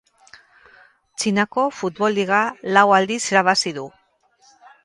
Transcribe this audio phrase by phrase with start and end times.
[1.23, 2.39] Txinako futbol liga
[2.79, 3.89] lau aldiz irabazi du.